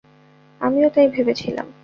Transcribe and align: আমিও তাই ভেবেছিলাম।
আমিও 0.61 0.89
তাই 0.89 1.07
ভেবেছিলাম। 1.07 1.67